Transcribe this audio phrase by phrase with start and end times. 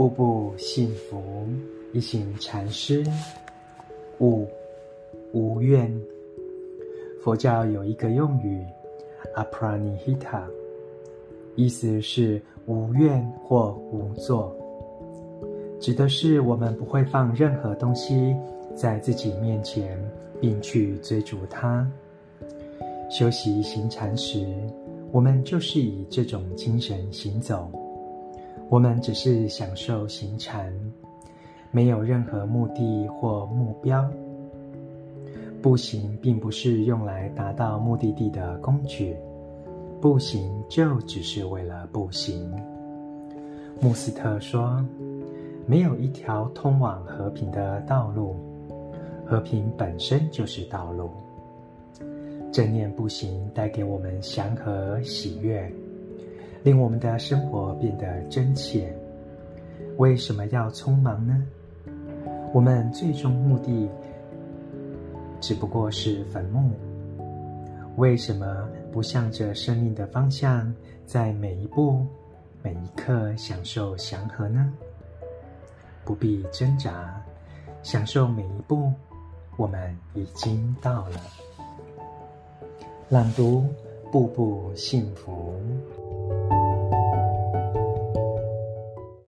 [0.00, 1.46] 步步幸福，
[1.92, 3.04] 一行禅师。
[4.20, 4.48] 悟，
[5.34, 5.94] 无怨。
[7.22, 8.64] 佛教有一个用语
[9.36, 10.44] ，apranihita，
[11.54, 14.56] 意思是无怨或无作，
[15.78, 18.34] 指的是我们不会放任何东西
[18.74, 20.02] 在自己面前，
[20.40, 21.86] 并去追逐它。
[23.10, 24.46] 修习行禅时，
[25.12, 27.70] 我们就是以这种精神行走。
[28.70, 30.72] 我们只是享受行禅，
[31.72, 34.08] 没有任何目的或目标。
[35.60, 39.16] 步行并不是用来达到目的地的工具，
[40.00, 42.48] 步行就只是为了步行。
[43.80, 44.80] 穆斯特说
[45.66, 48.36] ：“没有一条通往和平的道路，
[49.26, 51.10] 和平本身就是道路。”
[52.52, 55.68] 正念步行带给我们祥和喜悦，
[56.62, 58.94] 令我们的生活变得真切。
[59.96, 61.42] 为什么要匆忙呢？
[62.52, 63.88] 我们最终目的
[65.40, 66.72] 只不过是坟墓。
[67.96, 70.72] 为什么不向着生命的方向，
[71.04, 72.06] 在每一步、
[72.62, 74.72] 每一刻享受祥和呢？
[76.04, 77.22] 不必挣扎，
[77.82, 78.92] 享受每一步，
[79.56, 81.20] 我们已经到了。
[83.08, 83.64] 朗读，
[84.10, 85.54] 步步幸福。